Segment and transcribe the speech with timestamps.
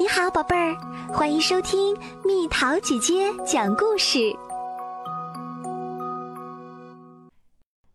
[0.00, 0.76] 你好，宝贝儿，
[1.12, 4.32] 欢迎收听蜜桃姐姐讲故事。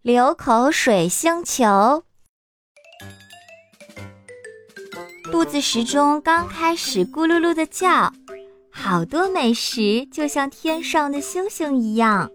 [0.01, 2.03] 流口水星球，
[5.31, 8.11] 肚子时钟刚开始咕噜噜的叫，
[8.69, 12.29] 好多美食就像天上的星星一样，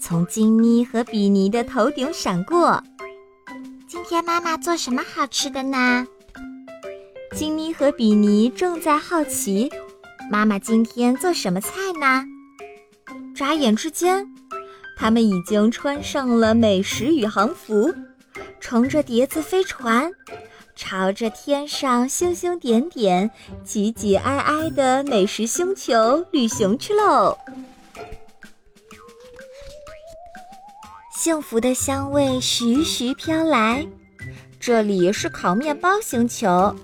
[0.00, 2.82] 从金妮和比尼的头顶闪过。
[3.86, 6.04] 今天妈妈做什么好吃的呢？
[7.36, 9.70] 金妮和比尼正在好奇，
[10.30, 12.24] 妈妈今天做什么菜呢？
[13.34, 14.26] 眨眼之间，
[14.96, 17.94] 他们已经穿上了美食宇航服，
[18.58, 20.10] 乘着碟子飞船，
[20.74, 23.30] 朝着天上星星点点、
[23.62, 27.36] 挤挤挨挨的美食星球旅行去喽！
[31.14, 33.86] 幸福的香味徐徐飘来，
[34.58, 36.74] 这里是烤面包星球。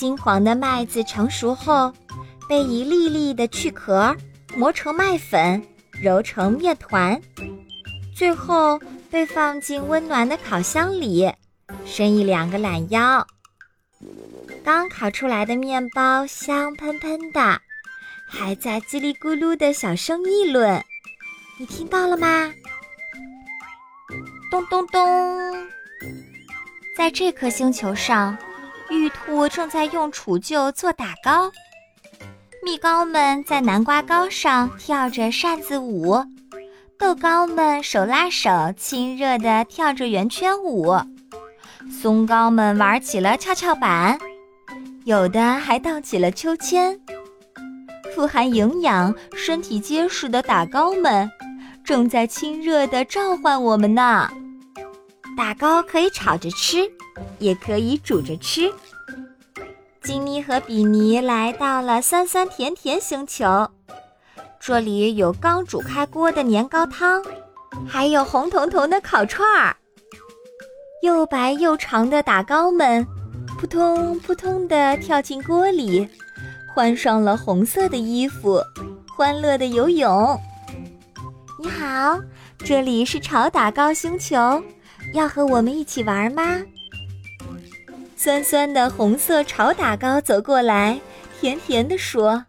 [0.00, 1.92] 金黄的麦子成熟后，
[2.48, 4.16] 被一粒粒的去壳，
[4.56, 5.62] 磨成麦粉，
[6.02, 7.20] 揉成面团，
[8.16, 11.30] 最后被放进温暖的烤箱里，
[11.84, 13.26] 伸一两个懒腰。
[14.64, 17.60] 刚烤出来的面包香喷喷的，
[18.26, 20.82] 还在叽里咕噜的小声议论。
[21.58, 22.50] 你听到了吗？
[24.50, 25.68] 咚咚咚，
[26.96, 28.34] 在这颗星球上。
[28.90, 31.50] 玉兔正在用杵臼做打糕，
[32.64, 36.16] 蜜糕们在南瓜糕上跳着扇子舞，
[36.98, 40.92] 豆糕们手拉手亲热地跳着圆圈舞，
[42.02, 44.18] 松糕们玩起了跷跷板，
[45.04, 46.98] 有的还荡起了秋千。
[48.12, 51.30] 富含营养、身体结实的打糕们
[51.84, 54.28] 正在亲热地召唤我们呢。
[55.40, 56.90] 打糕可以炒着吃。
[57.38, 58.70] 也可以煮着吃。
[60.02, 63.70] 金妮和比尼来到了酸酸甜甜星球，
[64.60, 67.24] 这里有刚煮开锅的年糕汤，
[67.88, 69.76] 还有红彤彤的烤串儿。
[71.02, 73.06] 又白又长的打糕们，
[73.58, 76.06] 扑通扑通地跳进锅里，
[76.74, 78.62] 换上了红色的衣服，
[79.16, 80.38] 欢乐地游泳。
[81.58, 82.18] 你好，
[82.58, 84.62] 这里是炒打糕星球，
[85.12, 86.62] 要和我们一起玩吗？
[88.16, 91.00] 酸酸的红色炒打糕走过来，
[91.40, 92.44] 甜甜的说：“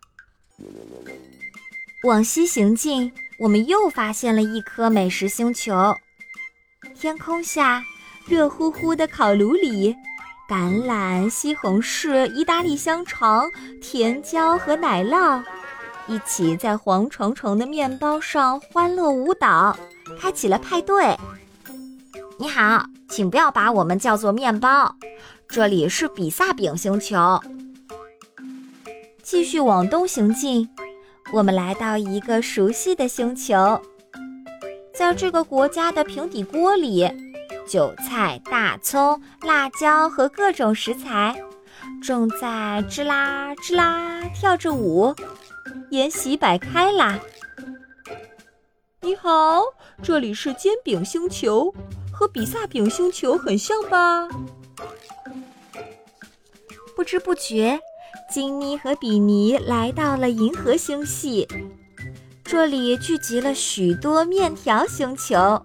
[2.03, 5.95] 往西行进，我们又发现了一颗美食星球。
[6.93, 7.83] 天空下，
[8.27, 9.95] 热乎乎的烤炉里，
[10.49, 13.49] 橄榄、西红柿、意大利香肠、
[13.81, 15.41] 甜椒和奶酪
[16.07, 19.77] 一起在黄澄澄的面包上欢乐舞蹈，
[20.19, 21.17] 开启了派对。
[22.41, 24.95] 你好，请不要把我们叫做面包。”
[25.47, 27.39] 这里是比萨饼星球。
[29.21, 30.67] 继续往东行进，
[31.33, 33.79] 我们来到一个熟悉的星球。
[34.91, 37.07] 在这个国家的平底锅里，
[37.67, 41.39] 韭菜、大葱、辣椒和各种食材
[42.01, 45.13] 正在吱啦吱啦跳着舞，
[45.91, 47.19] 宴席摆开啦！
[48.99, 49.61] 你好，
[50.01, 51.71] 这里是煎饼星球，
[52.21, 54.29] 和比萨饼星球很像吧？
[56.95, 57.79] 不知不觉，
[58.31, 61.47] 金妮和比尼来到了银河星系。
[62.43, 65.63] 这里聚集了许多面条星球：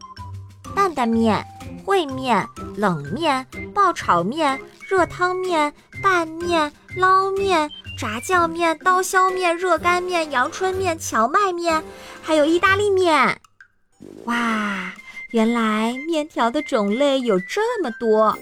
[0.75, 1.45] 担担面、
[1.85, 4.59] 烩面、冷面、爆炒面、
[4.89, 11.85] 热汤面、拌面、捞面、炸酱面、刀削面、热干面、阳春面、荞麦面，
[12.23, 13.43] 还有意大利面。
[14.25, 14.95] 哇，
[15.33, 18.37] 原来面条的种类有这么多！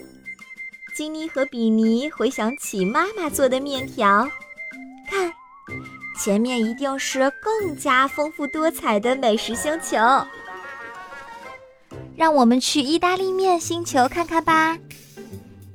[0.95, 4.27] 金妮和比尼回想起妈妈做的面条，
[5.09, 5.33] 看，
[6.17, 9.97] 前面一定是更加丰富多彩的美食星球。
[12.15, 14.77] 让我们去意大利面星球看看吧！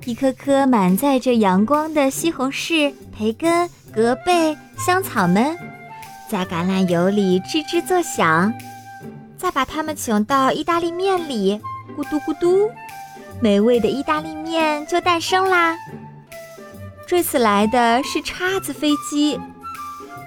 [0.05, 5.55] 一颗颗满载着阳光的西红柿、培根、格贝、香草们，
[6.27, 8.51] 在橄榄油里吱吱作响。
[9.41, 11.59] 再把它们请到意大利面里，
[11.97, 12.69] 咕嘟咕嘟。
[13.39, 15.75] 美味的意大利面就诞生啦！
[17.07, 19.39] 这次来的是叉子飞机，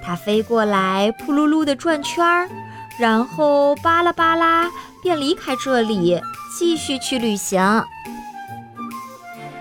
[0.04, 2.48] 它飞过来，扑噜噜的转圈儿，
[2.98, 4.68] 然后巴拉巴拉
[5.00, 6.20] 便离开这里，
[6.58, 7.84] 继续去旅行。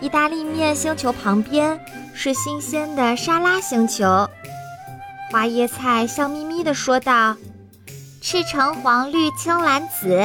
[0.01, 1.79] 意大利面星球旁边
[2.15, 4.27] 是新鲜的沙拉星球，
[5.31, 7.37] 花椰菜笑眯眯地说道
[8.25, 10.17] ：“赤橙黄绿青蓝紫。”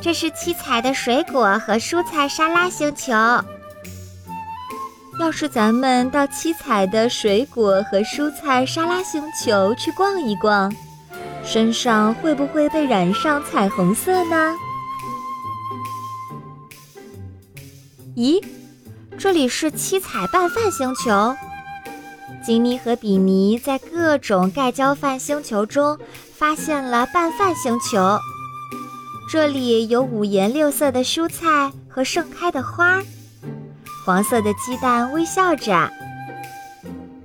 [0.00, 3.12] 这是七彩的水果和蔬菜沙拉星球。
[5.18, 10.72] 要是咱们到七彩的水果和蔬菜沙拉星球去逛一逛，
[11.44, 14.54] 身上会不会被染上彩虹色呢？
[18.14, 18.40] 咦，
[19.18, 21.34] 这里是七彩拌饭星球。
[22.44, 25.98] 金妮和比尼在各种盖浇饭星球中
[26.44, 28.18] 发现了拌饭星球，
[29.30, 33.04] 这里有五颜六色的蔬菜和盛开的花儿。
[34.04, 35.90] 黄色的鸡蛋微笑着。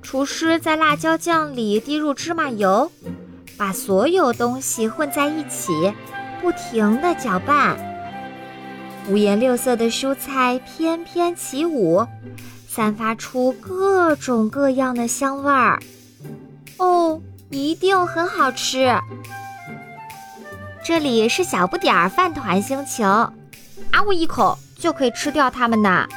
[0.01, 2.89] 厨师在辣椒酱里滴入芝麻油，
[3.57, 5.93] 把所有东西混在一起，
[6.41, 7.77] 不停地搅拌。
[9.09, 12.07] 五颜六色的蔬菜翩翩起舞，
[12.69, 15.77] 散发出各种各样的香味儿。
[16.77, 18.95] 哦，一定很好吃。
[20.83, 23.33] 这里是小不点儿饭团星球，啊
[24.07, 26.07] 呜一口就可以吃掉它们呢。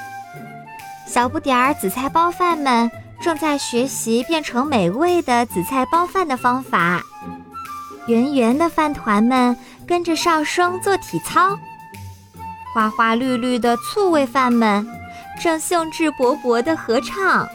[1.07, 2.91] 小不点儿紫菜包饭们
[3.23, 7.03] 正在学习变成美味的紫菜包饭的方法。
[8.07, 9.57] 圆圆的饭团们
[9.87, 11.59] 跟着哨声做体操。
[12.75, 14.87] 花花绿绿的醋味饭们
[15.41, 17.47] 正兴致勃勃地合唱。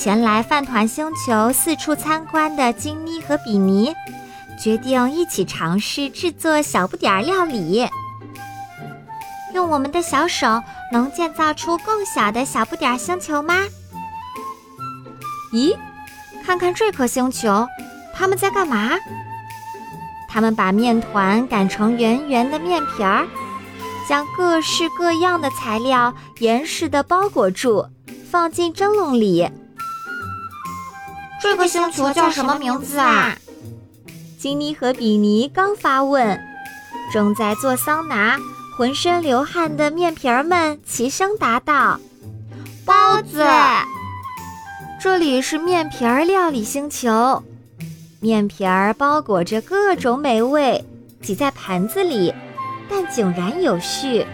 [0.00, 3.94] 前来饭团星球四处参观的金妮和比尼
[4.58, 7.86] 决定一起尝试制作小不点儿料理。
[9.52, 13.56] 用我们的小手能建造出更小的小不点儿星球吗？
[15.52, 15.76] 咦，
[16.46, 17.66] 看看这颗星球，
[18.14, 18.92] 他们在干嘛？
[20.30, 23.26] 他们把面团擀成圆圆的面皮儿，
[24.08, 27.86] 将各式各样的材料严实的包裹住，
[28.30, 29.46] 放进蒸笼里。
[31.40, 33.36] 这个星球叫什么名字啊？
[34.38, 36.38] 金妮和比尼刚发问，
[37.12, 38.38] 正在做桑拿。
[38.76, 42.00] 浑身流汗的面皮儿们齐声答道
[42.86, 43.44] ：“包子。”
[44.98, 47.42] 这里是面皮儿料理星球，
[48.20, 50.82] 面皮儿包裹着各种美味，
[51.20, 52.32] 挤在盘子里，
[52.88, 54.26] 但井然有序。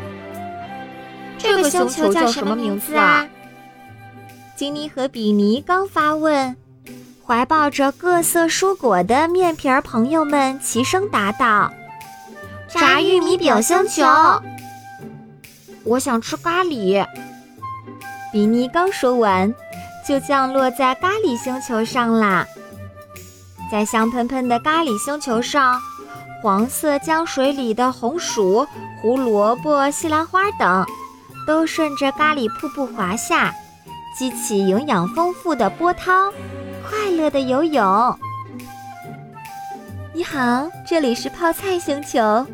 [1.37, 3.29] 这个星球叫什么名字啊？
[4.55, 6.56] 金妮和比尼刚发问，
[7.26, 11.73] 怀抱着各色蔬果的面皮儿朋友们齐声答道。
[12.69, 14.05] 炸玉米饼星球，
[15.82, 17.05] 我想吃咖喱。
[18.32, 19.52] 比尼刚说完，
[20.06, 22.46] 就降落在咖喱星球上啦。
[23.73, 25.81] 在香喷喷的咖喱星球上，
[26.43, 28.64] 黄色江水里的红薯、
[29.02, 30.87] 胡萝卜、西兰花等，
[31.44, 33.52] 都顺着咖喱瀑布滑下，
[34.17, 36.32] 激起营养丰富的波涛，
[36.88, 38.19] 快乐的游泳。
[40.12, 42.47] 你好，这里是泡菜星球。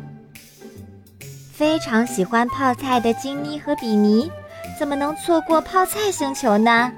[1.53, 4.31] 非常喜欢泡菜的金妮和比尼，
[4.77, 6.91] 怎么能错过泡菜星球呢？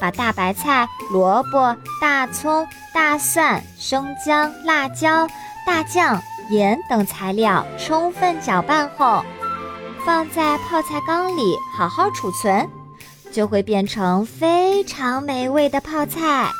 [0.00, 5.28] 把大白菜、萝卜、大葱、大蒜、生姜、辣椒、
[5.66, 9.22] 大酱、盐等材料充分搅拌后，
[10.06, 12.66] 放在泡菜缸里好好储存，
[13.32, 16.50] 就会变成非常美味的泡菜。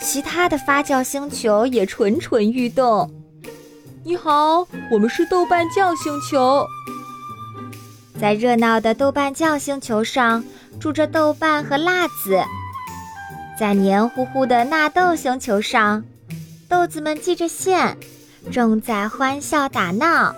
[0.00, 3.10] 其他的发酵星球也蠢蠢欲动。
[4.04, 6.64] 你好，我们是豆瓣酱星球。
[8.20, 10.44] 在热闹的豆瓣酱星球上，
[10.78, 12.42] 住着豆瓣和辣子。
[13.58, 16.04] 在黏糊糊的纳豆星球上，
[16.68, 17.96] 豆子们系着线，
[18.52, 20.34] 正在欢笑打闹。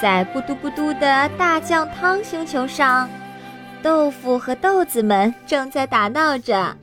[0.00, 3.08] 在咕嘟咕嘟的大酱汤星球上，
[3.82, 6.76] 豆腐和豆子们正在打闹着。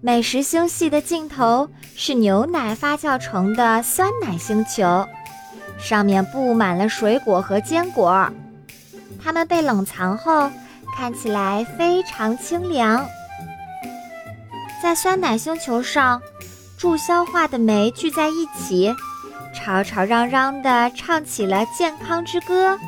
[0.00, 5.06] 美食星系的尽头是牛奶发酵成的酸奶星球，
[5.78, 8.30] 上面布满了水果和坚果，
[9.22, 10.50] 它们被冷藏后
[10.94, 13.04] 看起来非常清凉。
[14.82, 16.20] 在酸奶星球上，
[16.76, 18.94] 助消化的酶聚在一起，
[19.54, 22.78] 吵吵嚷嚷地唱起了健康之歌。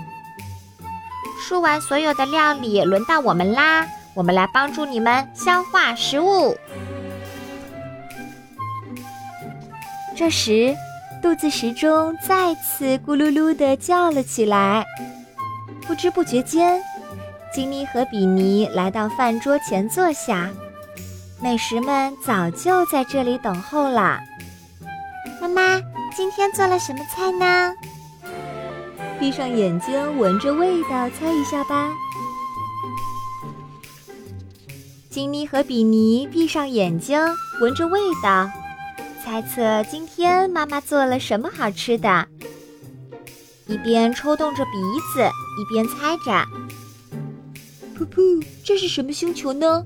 [1.38, 3.86] 说完所有的料理，轮到我们啦！
[4.14, 6.56] 我们来帮助你们消化食物。
[10.16, 10.74] 这时，
[11.22, 14.84] 肚子时钟再次咕噜噜地叫了起来。
[15.86, 16.82] 不知不觉间，
[17.52, 20.50] 金妮和比尼来到饭桌前坐下，
[21.40, 24.18] 美食们早就在这里等候了。
[25.40, 25.80] 妈妈，
[26.16, 27.72] 今天做了什么菜呢？
[29.20, 31.90] 闭上眼睛，闻着味道猜一下吧。
[35.10, 37.18] 金妮和比尼闭上眼睛，
[37.60, 38.48] 闻着味道。
[39.24, 42.26] 猜测今天妈妈做了什么好吃的？
[43.66, 44.70] 一边抽动着鼻
[45.12, 46.32] 子，一边猜着
[47.98, 49.84] ：“噗噗，这是什么星球呢？”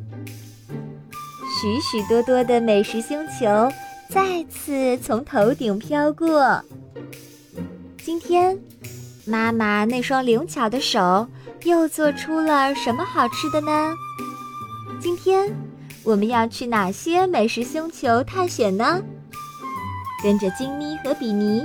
[1.59, 3.73] 许许多多的美食星球
[4.09, 6.63] 再次从头顶飘过。
[8.05, 8.59] 今天，
[9.25, 11.27] 妈妈那双灵巧的手
[11.63, 13.95] 又做出了什么好吃的呢？
[15.01, 15.49] 今天
[16.03, 19.01] 我们要去哪些美食星球探险呢？
[20.23, 21.63] 跟着金妮和比尼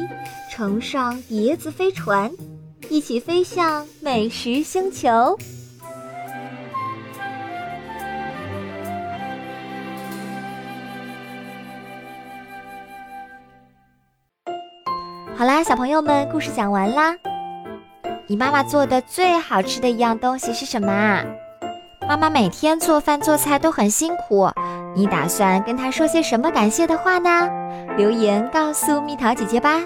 [0.51, 2.31] 乘上碟子飞船，
[2.89, 5.37] 一起飞向美食星球。
[15.35, 17.15] 好啦，小朋友们，故事讲完啦。
[18.29, 21.23] 你妈妈做的最好吃的一样东西是什么啊？
[22.09, 24.49] 妈妈每天做饭做菜都很辛苦，
[24.93, 27.49] 你打算跟她说些什么感谢的话呢？
[27.95, 29.81] 留言告诉蜜桃姐姐吧。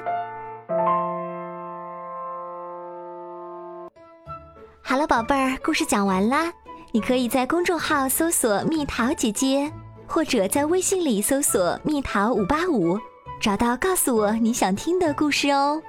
[4.81, 6.51] 好了，宝贝儿，故事讲完啦。
[6.91, 9.71] 你可以在公众号搜索“蜜桃姐姐”，
[10.07, 12.99] 或者在微信里搜索“蜜桃五八五”，
[13.39, 15.79] 找到告诉我你想听的故事哦。